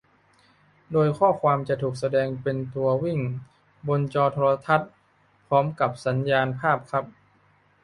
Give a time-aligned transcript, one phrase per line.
[0.91, 3.19] โดยข้อความจะถูกแสดงเป็นตัววิ่ง
[3.87, 4.91] บนจอโทรทัศน์
[5.47, 7.05] พร้อมกับสัญญาณภาพครับ